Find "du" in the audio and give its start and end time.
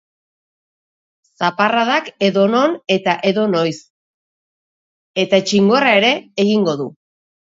6.83-6.89